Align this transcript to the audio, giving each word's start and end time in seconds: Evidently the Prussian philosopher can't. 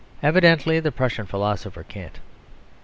Evidently 0.23 0.79
the 0.79 0.91
Prussian 0.91 1.27
philosopher 1.27 1.83
can't. 1.83 2.17